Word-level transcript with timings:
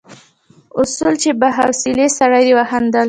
اصولي 0.79 1.15
چې 1.23 1.29
با 1.39 1.49
حوصله 1.57 2.05
سړی 2.17 2.41
دی 2.47 2.53
وخندل. 2.59 2.99